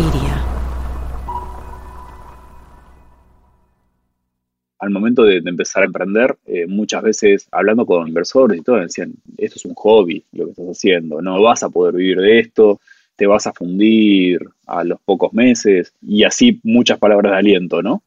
[0.00, 0.42] Media.
[4.78, 9.12] Al momento de, empezar a emprender, eh, muchas veces hablando con inversores y todo, decían,
[9.36, 12.80] esto es un hobby lo que estás haciendo, no vas a poder vivir de esto,
[13.14, 18.02] te vas a fundir a los pocos meses y así muchas palabras de aliento, ¿no?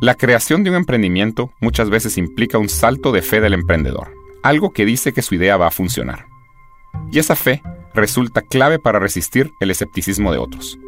[0.00, 4.08] La creación de un emprendimiento muchas veces implica un salto de fe del emprendedor,
[4.42, 6.24] algo que dice que su idea va a funcionar.
[7.12, 7.60] Y esa fe
[7.98, 10.78] resulta clave para resistir el escepticismo de otros.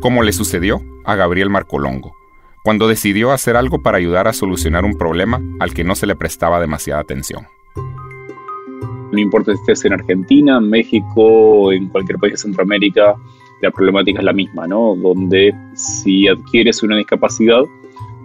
[0.00, 2.14] Como le sucedió a Gabriel Marcolongo,
[2.62, 6.16] cuando decidió hacer algo para ayudar a solucionar un problema al que no se le
[6.16, 7.46] prestaba demasiada atención.
[9.12, 13.16] No importa si estés en Argentina, México o en cualquier país de Centroamérica,
[13.60, 14.94] la problemática es la misma, ¿no?
[14.96, 17.62] Donde si adquieres una discapacidad,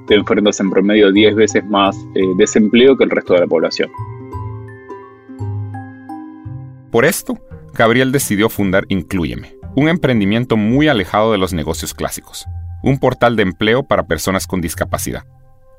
[0.08, 3.90] te enfrentas en promedio 10 veces más eh, desempleo que el resto de la población.
[6.92, 7.38] Por esto,
[7.78, 12.46] Gabriel decidió fundar Incluyeme, un emprendimiento muy alejado de los negocios clásicos,
[12.82, 15.24] un portal de empleo para personas con discapacidad.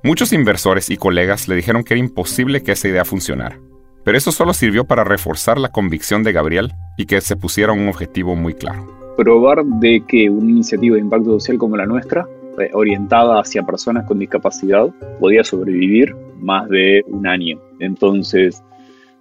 [0.05, 3.59] Muchos inversores y colegas le dijeron que era imposible que esa idea funcionara,
[4.05, 7.89] pero eso solo sirvió para reforzar la convicción de Gabriel y que se pusiera un
[7.89, 8.87] objetivo muy claro.
[9.17, 12.27] Probar de que una iniciativa de impacto social como la nuestra,
[12.59, 17.59] eh, orientada hacia personas con discapacidad, podía sobrevivir más de un año.
[17.81, 18.63] Entonces,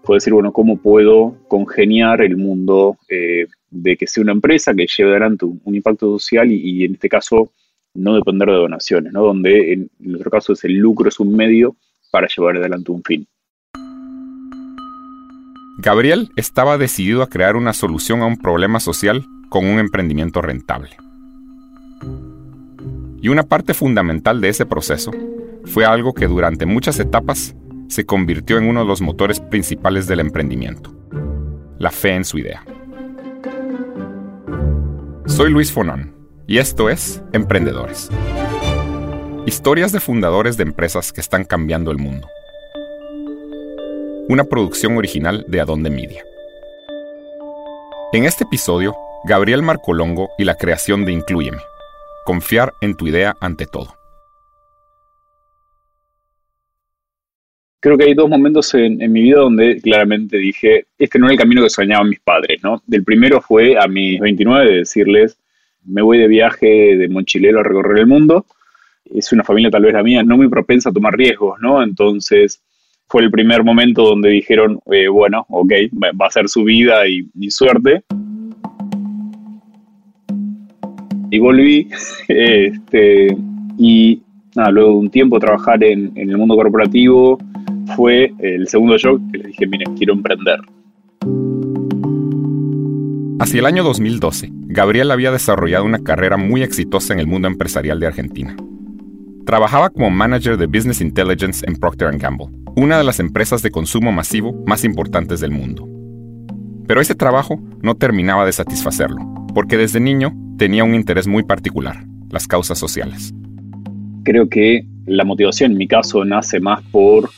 [0.06, 4.88] puede decir, bueno, ¿cómo puedo congeniar el mundo eh, de que sea una empresa que
[4.88, 7.52] lleve adelante un, impacto social y, en este caso
[7.94, 9.23] no depender de donaciones, ¿no?
[9.23, 11.76] donde en nuestro caso es el lucro es un medio
[12.11, 13.28] para llevar adelante un fin.
[15.78, 20.92] Gabriel estaba decidido a crear una solución a un problema social con un emprendimiento rentable.
[23.22, 25.11] Y una parte fundamental de ese proceso
[25.66, 27.56] fue algo que durante muchas etapas
[27.88, 30.94] se convirtió en uno de los motores principales del emprendimiento,
[31.78, 32.64] la fe en su idea.
[35.25, 36.16] Soy Luis Fonón
[36.47, 38.09] y esto es Emprendedores.
[39.45, 42.27] Historias de fundadores de empresas que están cambiando el mundo.
[44.27, 46.23] Una producción original de Adonde Media.
[48.14, 48.95] En este episodio,
[49.26, 51.61] Gabriel Marcolongo y la creación de Incluyeme.
[52.26, 53.95] Confiar en tu idea ante todo.
[57.85, 61.39] Creo que hay dos momentos en, mi vida donde claramente dije, este no era el
[61.39, 62.81] camino que soñaban mis padres, ¿no?
[62.89, 65.37] El primero fue a mis 29 de decirles,
[65.83, 68.47] me voy de viaje de mochilero a recorrer el mundo.
[69.13, 71.83] Es una familia tal vez la mía, no muy propensa a tomar riesgos, ¿no?
[71.83, 72.59] Entonces
[73.07, 75.71] fue el primer momento donde dijeron, eh, bueno, ok,
[76.19, 78.03] va a ser su vida y, suerte.
[81.29, 81.87] Y volví,
[82.29, 83.27] este,
[83.77, 84.23] y
[84.55, 87.37] luego de un tiempo trabajar en el mundo corporativo,
[87.95, 90.59] fue el segundo show que les dije, miren, quiero emprender.
[93.39, 97.99] Hacia el año 2012, Gabriel había desarrollado una carrera muy exitosa en el mundo empresarial
[97.99, 98.55] de Argentina.
[99.45, 104.11] Trabajaba como manager de Business Intelligence en Procter Gamble, una de las empresas de consumo
[104.11, 105.87] masivo más importantes del mundo.
[106.87, 109.21] Pero ese trabajo no terminaba de satisfacerlo,
[109.53, 113.33] porque desde niño tenía un interés muy particular, las causas sociales.
[114.23, 117.29] Creo que la motivación en mi caso nace más por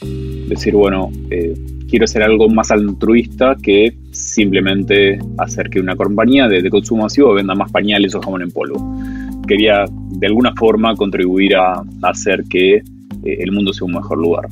[0.48, 1.54] decir, bueno, eh,
[1.90, 7.56] quiero hacer algo más altruista que simplemente hacer que una compañía de, consumo masivo venda
[7.56, 8.78] más pañales o jamón en polvo.
[9.48, 12.84] Quería de alguna forma contribuir a, hacer que eh,
[13.24, 14.48] el mundo sea un mejor lugar.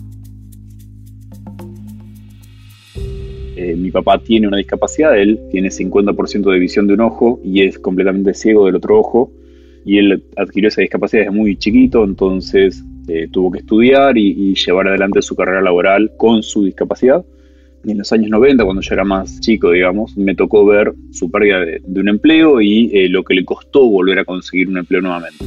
[3.57, 7.61] Eh, mi papá tiene una discapacidad, él tiene 50% de visión de un ojo y
[7.61, 9.31] es completamente ciego del otro ojo
[9.85, 14.87] y él adquirió esa discapacidad desde muy chiquito, entonces eh, tuvo que estudiar y, llevar
[14.87, 17.23] adelante su carrera laboral con su discapacidad.
[17.83, 21.29] Y en los años 90, cuando yo era más chico, digamos, me tocó ver su
[21.29, 25.01] pérdida de, un empleo y eh, lo que le costó volver a conseguir un empleo
[25.01, 25.45] nuevamente.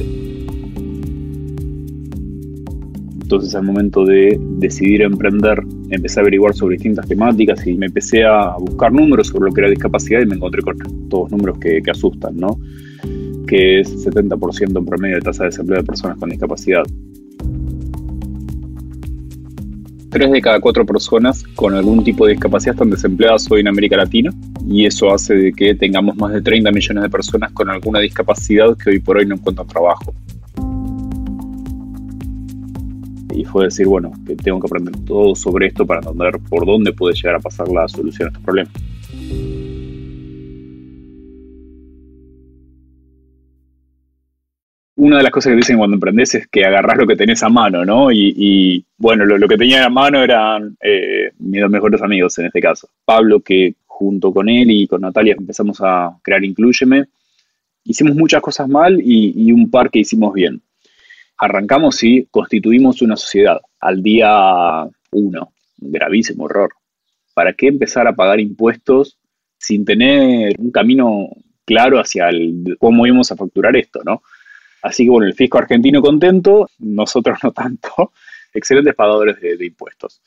[3.21, 8.23] Entonces al momento de decidir emprender, empecé a averiguar sobre distintas temáticas y me empecé
[8.23, 10.77] a buscar números sobre lo que era discapacidad y me encontré con
[11.09, 12.57] todos números que, que asustan, ¿no?
[13.45, 16.83] Que es 70% en promedio de tasa de desempleo de personas con discapacidad.
[20.09, 23.95] Tres de cada cuatro personas con algún tipo de discapacidad están desempleadas hoy en América
[23.95, 24.31] Latina
[24.67, 28.75] y eso hace de que tengamos más de 30 millones de personas con alguna discapacidad
[28.75, 30.11] que hoy por hoy no encuentran trabajo.
[33.31, 36.91] Y fue decir, bueno, que tengo que aprender todo sobre esto para entender por dónde
[36.91, 38.73] puede llegar a pasar la solución a estos problemas.
[44.99, 47.47] Una de las cosas que dicen cuando emprendes es que agarrás lo que tenés a
[47.47, 48.11] mano, ¿no?
[48.11, 52.59] Y, bueno, lo, que tenía a mano eran eh, mis dos mejores amigos en este
[52.59, 52.89] caso.
[53.05, 57.05] Pablo, que junto con él y con Natalia empezamos a crear Incluyeme.
[57.85, 60.61] Hicimos muchas cosas mal y, un par que hicimos bien.
[61.37, 65.53] Arrancamos y constituimos una sociedad al día uno.
[65.77, 66.71] Gravísimo error.
[67.33, 69.17] ¿Para qué empezar a pagar impuestos
[69.57, 71.29] sin tener un camino
[71.63, 74.23] claro hacia el, cómo íbamos a facturar esto, ¿no?
[74.81, 78.13] Así que bueno, el fisco argentino contento, nosotros no tanto,
[78.53, 80.21] excelentes pagadores de, impuestos.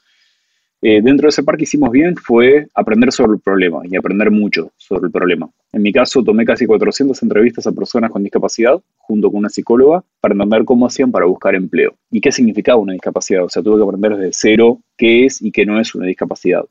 [0.85, 4.73] Eh, dentro de ese parque hicimos bien fue aprender sobre el problema y aprender mucho
[4.77, 5.49] sobre el problema.
[5.73, 10.03] En mi caso tomé casi 400 entrevistas a personas con discapacidad junto con una psicóloga
[10.21, 13.45] para entender cómo hacían para buscar empleo y qué significaba una discapacidad.
[13.45, 16.65] O sea, tuve que aprender desde cero qué es y qué no es una discapacidad.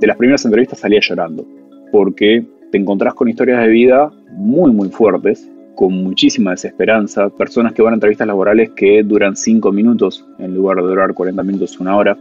[0.00, 1.46] De las primeras entrevistas salía llorando
[1.92, 7.82] porque te encontrás con historias de vida muy, muy fuertes, con muchísima desesperanza, personas que
[7.82, 11.96] van a entrevistas laborales que duran 5 minutos en lugar de durar 40 minutos, una
[11.96, 12.16] hora.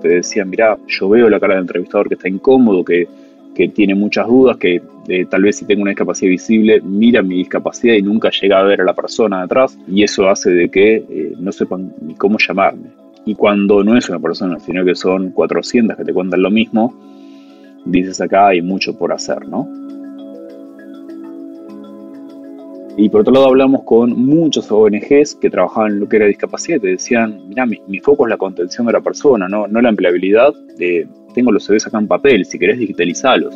[0.00, 3.08] Te decían, mira, yo veo la cara del entrevistador que está incómodo, que,
[3.74, 7.94] tiene muchas dudas, que eh, tal vez si tengo una discapacidad visible, mira mi discapacidad
[7.94, 10.94] y nunca llega a ver a la persona de atrás, y eso hace de que
[10.94, 12.90] eh, no sepan ni cómo llamarme.
[13.24, 16.94] Y cuando no es una persona, sino que son 400 que te cuentan lo mismo,
[17.88, 19.68] dices acá hay mucho por hacer, ¿no?
[22.96, 26.78] Y por otro lado hablamos con muchos ONGs que trabajaban en lo que era discapacidad
[26.78, 29.90] y te decían, mira, mi, foco es la contención de la persona, no, no la
[29.90, 30.52] empleabilidad.
[30.76, 33.54] de tengo los CVs acá en papel, si querés digitalizalos.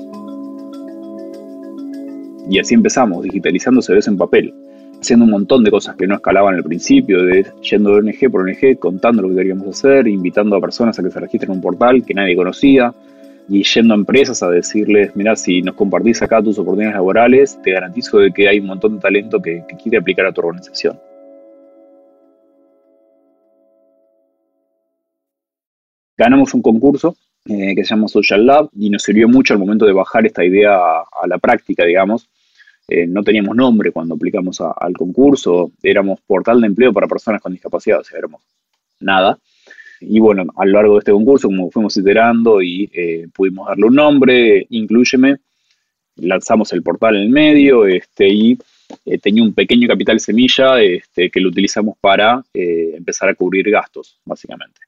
[2.48, 4.54] Y así empezamos, digitalizando CVs en papel,
[5.00, 8.42] haciendo un montón de cosas que no escalaban al principio, de yendo de ONG por
[8.42, 11.62] ONG, contando lo que queríamos hacer, invitando a personas a que se registren en un
[11.62, 12.94] portal que nadie conocía,
[13.48, 17.72] y yendo a empresas a decirles, mira, si nos compartís acá tus oportunidades laborales, te
[17.72, 20.98] garantizo de que hay un montón de talento que, quiere aplicar a tu organización.
[26.16, 27.16] Ganamos un concurso
[27.46, 30.44] eh, que se llama Social Lab y nos sirvió mucho al momento de bajar esta
[30.44, 32.28] idea a, la práctica, digamos.
[32.86, 37.52] Eh, no teníamos nombre cuando aplicamos al concurso, éramos portal de empleo para personas con
[37.52, 38.42] discapacidad, o sea, éramos
[39.00, 39.38] nada.
[40.02, 43.86] Y bueno, a lo largo de este concurso, como fuimos iterando y eh, pudimos darle
[43.86, 45.36] un nombre, Incluyeme,
[46.16, 48.58] lanzamos el portal en el medio este, y
[49.04, 53.70] eh, tenía un pequeño capital semilla este, que lo utilizamos para eh, empezar a cubrir
[53.70, 54.80] gastos, básicamente.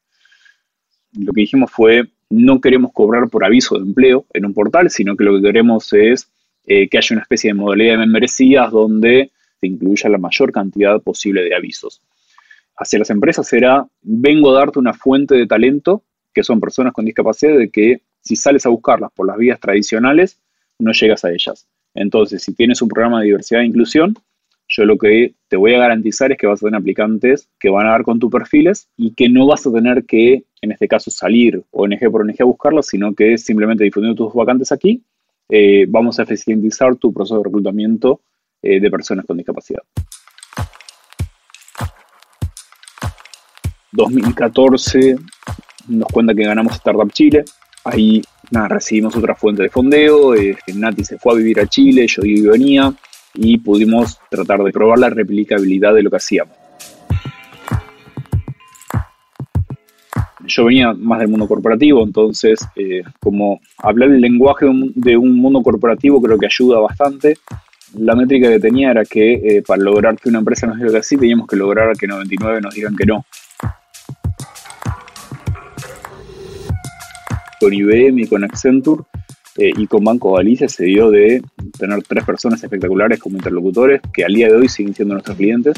[1.19, 5.17] Lo que dijimos fue, no queremos cobrar por aviso de empleo en un portal, sino
[5.17, 6.29] que lo que queremos es
[6.67, 11.43] que haya una especie de modalidad de membresías donde se incluya la mayor cantidad posible
[11.43, 12.01] de avisos
[12.77, 17.05] hacia las empresas era, vengo a darte una fuente de talento, que son personas con
[17.05, 20.41] discapacidad, de que si sales a buscarlas por las vías tradicionales,
[20.79, 21.67] no llegas a ellas.
[21.95, 24.15] Entonces, si tienes un programa de diversidad e inclusión,
[24.67, 27.87] yo lo que te voy a garantizar es que vas a tener aplicantes que van
[27.87, 31.11] a dar con tus perfiles y que no vas a tener que, en este caso,
[31.11, 35.03] salir ONG por ONG a buscarlas, sino que simplemente difundiendo tus vacantes aquí,
[35.49, 38.21] eh, vamos a eficientizar tu proceso de reclutamiento
[38.63, 39.83] eh, de personas con discapacidad.
[43.95, 45.17] 2014
[45.89, 47.45] nos cuenta que ganamos Startup Chile.
[47.85, 50.35] Ahí recibimos otra fuente de fondeo.
[50.35, 52.93] Eh, Nati se fue a vivir a Chile, yo y venía
[53.35, 56.57] y pudimos tratar de probar la replicabilidad de lo que hacíamos.
[60.47, 65.63] Yo venía más del mundo corporativo, entonces eh, como hablar el lenguaje de un, mundo
[65.63, 67.39] corporativo creo que ayuda bastante.
[67.97, 71.03] La métrica que tenía era que eh, para lograr que una empresa nos diga que
[71.03, 73.25] sí, teníamos que lograr que 99 nos digan que no.
[77.65, 79.05] Con IBM y con Accenture
[79.57, 81.43] eh, y con Banco Galicia se dio de
[81.79, 85.75] tener tres personas espectaculares como interlocutores que al día de hoy siguen siendo nuestros clientes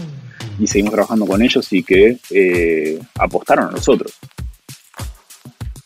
[0.59, 4.15] y seguimos trabajando con ellos y que eh, apostaron a nosotros.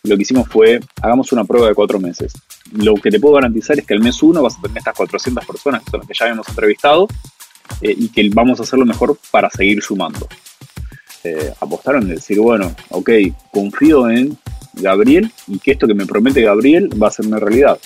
[0.04, 2.32] Lo que hicimos fue, hagamos una prueba de cuatro meses.
[2.72, 5.44] Lo que te puedo garantizar es que el mes uno vas a tener estas 400
[5.44, 7.08] personas que son las que ya hemos entrevistado
[7.82, 10.26] eh, y que vamos a hacer lo mejor para seguir sumando.
[11.60, 13.10] apostaron en decir, bueno, ok,
[13.52, 14.38] confío en
[14.74, 17.78] Gabriel y que esto que me promete Gabriel va a ser una realidad.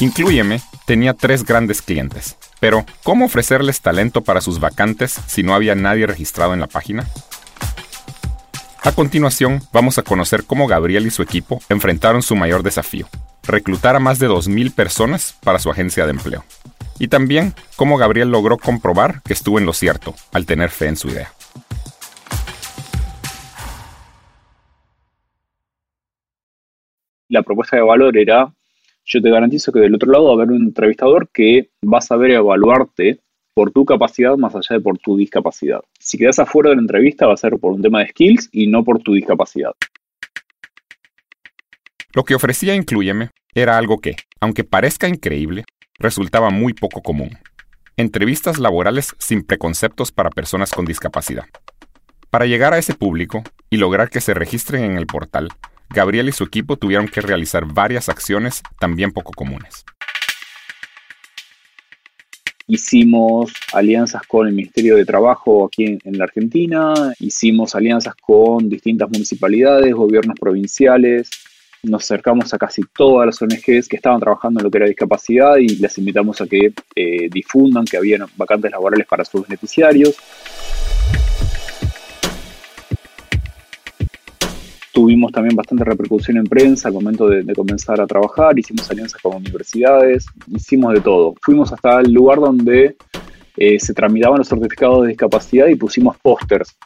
[0.00, 5.74] Incluyeme tenía tres grandes clientes, pero ¿cómo ofrecerles talento para sus vacantes si no había
[5.74, 7.06] nadie registrado en la página?
[8.82, 13.08] A continuación, vamos a conocer cómo Gabriel y su equipo enfrentaron su mayor desafío,
[13.42, 16.44] reclutar a más de 2.000 personas para su agencia de empleo.
[16.98, 20.96] Y también cómo Gabriel logró comprobar que estuvo en lo cierto al tener fe en
[20.96, 21.30] su idea.
[27.30, 28.52] La propuesta de valor era,
[29.04, 32.02] yo te garantizo que del otro lado va a haber un entrevistador que va a
[32.02, 33.20] saber evaluarte
[33.54, 35.80] por tu capacidad más allá de por tu discapacidad.
[35.98, 38.66] Si quedas afuera de la entrevista va a ser por un tema de skills y
[38.66, 39.72] no por tu discapacidad.
[42.12, 45.64] Lo que ofrecía Incluyeme era algo que, aunque parezca increíble,
[45.98, 47.38] resultaba muy poco común.
[47.96, 51.44] Entrevistas laborales sin preconceptos para personas con discapacidad.
[52.30, 55.48] Para llegar a ese público y lograr que se registren en el portal,
[55.92, 59.84] Gabriel y su equipo tuvieron que realizar varias acciones también poco comunes.
[62.68, 69.10] Hicimos alianzas con el Ministerio de Trabajo aquí en, la Argentina, hicimos alianzas con distintas
[69.10, 71.28] municipalidades, gobiernos provinciales,
[71.82, 75.56] nos acercamos a casi todas las ONGs que estaban trabajando en lo que era discapacidad
[75.56, 80.14] y les invitamos a que eh, difundan que había vacantes laborales para sus beneficiarios.
[85.00, 89.34] Tuvimos también bastante repercusión en prensa al momento de, comenzar a trabajar, hicimos alianzas con
[89.34, 91.34] universidades, hicimos de todo.
[91.40, 92.96] Fuimos hasta el lugar donde
[93.56, 96.76] eh, se tramitaban los certificados de discapacidad y pusimos pósters.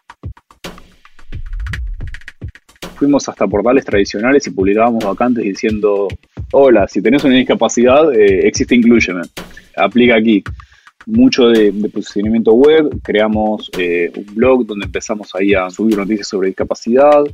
[2.94, 6.06] Fuimos hasta portales tradicionales y publicábamos vacantes diciendo,
[6.52, 9.22] hola, si tenés una discapacidad, eh, existe Inclusion,
[9.76, 10.44] aplica aquí
[11.06, 16.46] mucho de, posicionamiento web, creamos eh, un blog donde empezamos ahí a subir noticias sobre
[16.46, 17.24] discapacidad,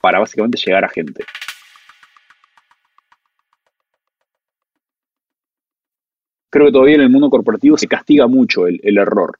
[0.00, 1.24] para básicamente llegar a gente.
[6.50, 9.38] Creo que todavía en el mundo corporativo se castiga mucho el, error.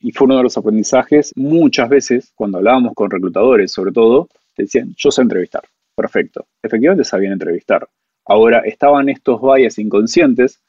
[0.00, 4.92] Y fue uno de los aprendizajes, muchas veces, cuando hablábamos con reclutadores, sobre todo, decían,
[4.96, 5.62] yo sé entrevistar.
[5.94, 6.46] Perfecto.
[6.62, 7.88] Efectivamente sabían entrevistar.
[8.24, 10.60] Ahora, estaban estos bias inconscientes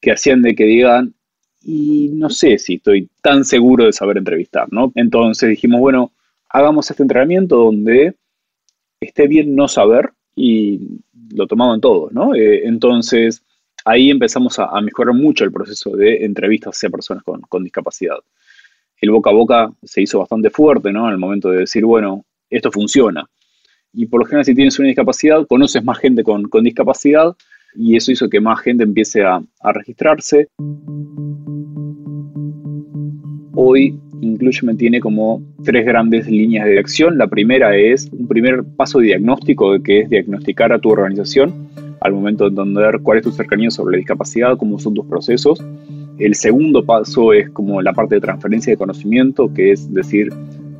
[0.00, 1.14] que hacían de que digan,
[1.60, 4.92] y no sé si estoy tan seguro de saber entrevistar, ¿no?
[4.94, 6.12] Entonces dijimos, bueno,
[6.48, 8.14] hagamos este entrenamiento donde
[9.00, 11.00] esté bien no saber y
[11.34, 12.34] lo tomaban todos, ¿no?
[12.34, 13.42] Eh, entonces,
[13.84, 18.18] ahí empezamos a, mejorar mucho el proceso de entrevistas hacia personas con, discapacidad.
[19.00, 21.06] El boca a boca se hizo bastante fuerte, ¿no?
[21.06, 23.28] En el momento de decir, bueno, esto funciona.
[23.92, 27.36] Y por lo general, si tienes una discapacidad, conoces más gente con, discapacidad
[27.74, 30.48] y eso hizo que más gente empiece a, a registrarse.
[33.54, 37.18] Hoy Inclusion tiene como tres grandes líneas de acción.
[37.18, 41.68] La primera es un primer paso de diagnóstico, que es diagnosticar a tu organización
[42.00, 45.62] al momento de entender cuál es tu cercanía sobre la discapacidad, cómo son tus procesos.
[46.18, 50.32] El segundo paso es como la parte de transferencia de conocimiento, que es decir,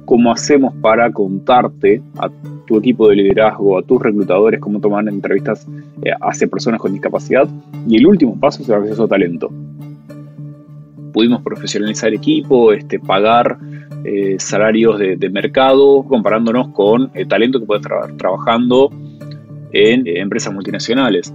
[0.08, 2.30] cómo hacemos para contarte a
[2.66, 5.66] tu equipo de liderazgo, a tus reclutadores, cómo toman entrevistas
[6.02, 7.46] eh, hacia personas con discapacidad.
[7.86, 9.50] Y el último paso es el acceso a talento
[11.12, 13.58] pudimos profesionalizar equipo, este, pagar
[14.04, 18.88] eh, salarios de, mercado, comparándonos con el talento que puede estar trabajando
[19.72, 21.34] en eh, empresas multinacionales.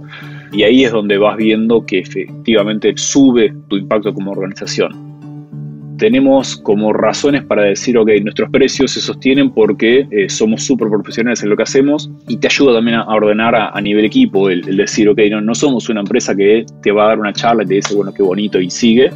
[0.52, 5.03] Y ahí es donde vas viendo que efectivamente sube tu impacto como organización.
[5.98, 11.42] Tenemos como razones para decir, ok, nuestros precios se sostienen porque eh, somos súper profesionales
[11.42, 15.08] en lo que hacemos y te ayuda también a ordenar a, nivel equipo el, decir,
[15.08, 17.74] ok, no, no somos una empresa que te va a dar una charla y te
[17.74, 19.10] dice, bueno, qué bonito y sigue,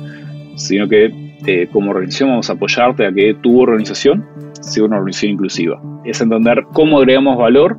[0.56, 1.12] sino que
[1.46, 4.26] eh, como organización vamos a apoyarte a que tu organización
[4.60, 5.80] sea una organización inclusiva.
[6.04, 7.78] Es entender cómo agregamos valor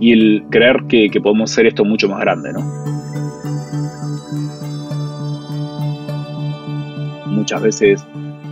[0.00, 2.60] y el creer que, podemos hacer esto mucho más grande, ¿no?
[7.26, 8.06] Muchas veces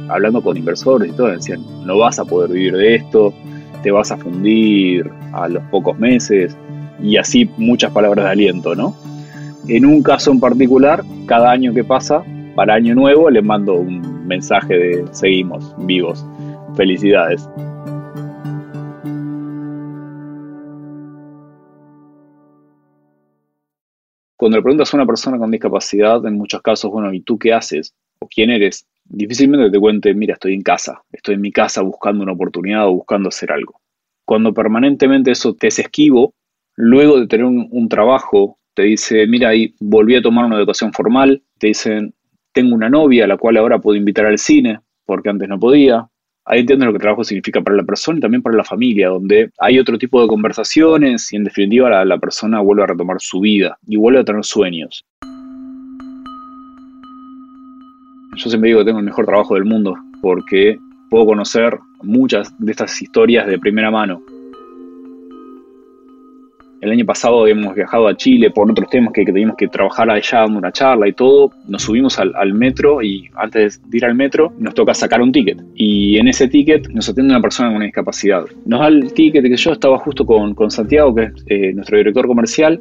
[0.08, 3.32] hablando con inversores y todo, decían, no vas a poder vivir de esto,
[3.82, 6.56] te vas a fundir a los pocos meses,
[7.00, 8.94] y así muchas palabras de aliento, ¿no?
[9.68, 12.22] En un caso en particular, cada año que pasa,
[12.54, 16.24] para Año Nuevo le mando un mensaje de seguimos vivos.
[16.74, 17.48] Felicidades.
[24.36, 27.52] Cuando le preguntas a una persona con discapacidad, en muchos casos, bueno, ¿y tú qué
[27.52, 27.94] haces?
[28.20, 28.86] ¿O quién eres?
[29.08, 32.92] Difícilmente te cuente, mira, estoy en casa, estoy en mi casa buscando una oportunidad o
[32.92, 33.80] buscando hacer algo.
[34.26, 36.34] Cuando permanentemente eso te es esquivo,
[36.76, 41.42] luego de tener un, trabajo, te dice, mira, ahí volví a tomar una educación formal,
[41.58, 42.12] te dicen,
[42.52, 46.06] tengo una novia a la cual ahora puedo invitar al cine, porque antes no podía.
[46.44, 49.50] Ahí entiendo lo que trabajo significa para la persona y también para la familia, donde
[49.58, 53.78] hay otro tipo de conversaciones y en definitiva la persona vuelve a retomar su vida
[53.86, 55.04] y vuelve a tener sueños.
[58.38, 60.78] Yo siempre digo que tengo el mejor trabajo del mundo porque
[61.10, 64.22] puedo conocer muchas de estas historias de primera mano
[66.80, 70.46] el año pasado habíamos viajado a Chile por otros temas que, teníamos que trabajar allá,
[70.46, 71.50] una charla y todo.
[71.66, 75.60] Nos subimos al, metro y antes de ir al metro nos toca sacar un ticket.
[75.74, 78.44] Y en ese ticket nos atiende una persona con una discapacidad.
[78.64, 81.98] Nos da el ticket que yo estaba justo con, con Santiago, que es eh, nuestro
[81.98, 82.80] director comercial.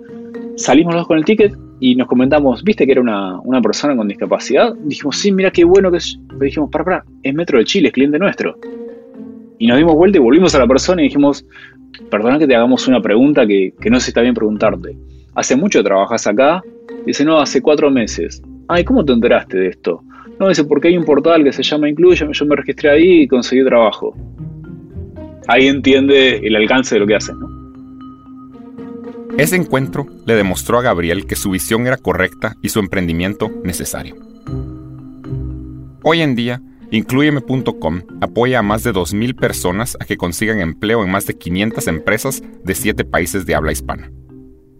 [0.55, 4.07] Salimos los con el ticket y nos comentamos, ¿viste que era una, una persona con
[4.07, 4.73] discapacidad?
[4.83, 6.19] Dijimos, sí, mira qué bueno que es.
[6.39, 8.57] dijimos, para, para, es Metro de Chile, es cliente nuestro.
[9.59, 11.45] Y nos dimos vuelta y volvimos a la persona y dijimos,
[12.09, 14.97] perdona que te hagamos una pregunta que, que no sé si está bien preguntarte.
[15.35, 16.63] ¿Hace mucho trabajas acá?
[17.05, 18.41] Dice, no, hace cuatro meses.
[18.67, 20.01] Ay, ¿cómo te enteraste de esto?
[20.39, 23.27] No, dice, porque hay un portal que se llama Incluye, yo me registré ahí y
[23.27, 24.15] conseguí trabajo.
[25.47, 27.46] Ahí entiende el alcance de lo que hacen, ¿no?
[29.37, 34.15] Ese encuentro le demostró a Gabriel que su visión era correcta y su emprendimiento necesario.
[36.03, 41.11] Hoy en día, Incluyeme.com apoya a más de 2.000 personas a que consigan empleo en
[41.11, 44.09] más de 500 empresas de 7 países de habla hispana.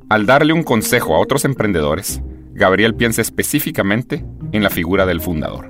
[0.09, 2.21] Al darle un consejo a otros emprendedores,
[2.53, 4.23] Gabriel piensa específicamente
[4.53, 5.69] en la figura del fundador.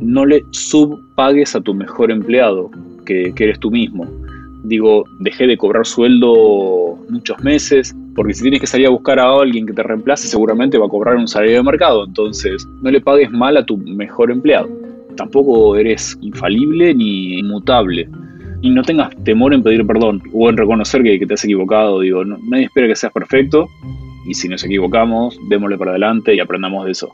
[0.00, 2.70] No le subpagues a tu mejor empleado,
[3.04, 4.25] que, que eres tú mismo
[4.66, 9.30] digo, dejé de cobrar sueldo muchos meses, porque si tienes que salir a buscar a
[9.30, 13.00] alguien que te reemplace, seguramente va a cobrar un salario de mercado, entonces no le
[13.00, 14.68] pagues mal a tu mejor empleado.
[15.16, 18.08] Tampoco eres infalible ni inmutable.
[18.62, 22.00] Y no tengas temor en pedir perdón o en reconocer que, te has equivocado.
[22.00, 23.68] Digo, nadie espera que seas perfecto
[24.26, 27.12] y si nos equivocamos, démosle para adelante y aprendamos de eso.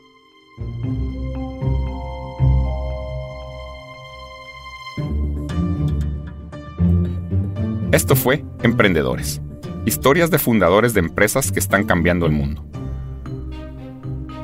[7.93, 9.39] Esto fue Emprendedores,
[9.85, 12.65] historias de fundadores de empresas que están cambiando el mundo.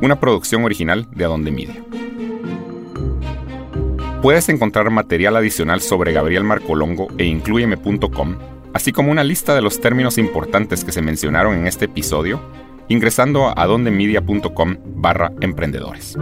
[0.03, 1.83] Una producción original de Adonde Media.
[4.21, 8.37] Puedes encontrar material adicional sobre Gabriel Marcolongo e incluyeme.com,
[8.75, 12.39] así como una lista de los términos importantes que se mencionaron en este episodio,
[12.87, 16.15] ingresando a adondemedia.com barra emprendedores.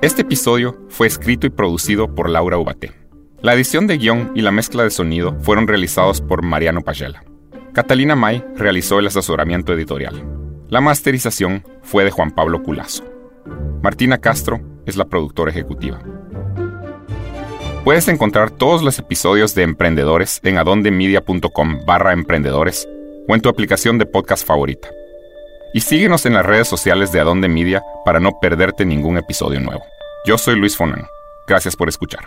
[0.00, 3.03] Este episodio fue escrito y producido por Laura Ubate.
[3.44, 7.24] La edición de guion y la mezcla de sonido fueron realizados por Mariano Pagela.
[7.74, 10.24] Catalina May realizó el asesoramiento editorial.
[10.70, 13.04] La masterización fue de Juan Pablo Culazo.
[13.82, 16.00] Martina Castro es la productora ejecutiva.
[17.84, 22.88] Puedes encontrar todos los episodios de Emprendedores en adondemedia.com barra emprendedores
[23.28, 24.88] o en tu aplicación de podcast favorita.
[25.74, 29.82] Y síguenos en las redes sociales de Adonde Media para no perderte ningún episodio nuevo.
[30.24, 31.06] Yo soy Luis Fonan.
[31.46, 32.24] Gracias por escuchar.